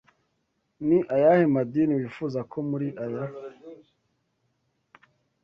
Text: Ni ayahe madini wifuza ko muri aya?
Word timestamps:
Ni 0.87 0.97
ayahe 1.15 1.45
madini 1.55 1.93
wifuza 1.99 2.39
ko 2.51 2.57
muri 2.69 2.87
aya? 3.03 3.25